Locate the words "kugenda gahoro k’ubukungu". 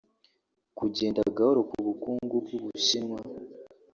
0.77-2.35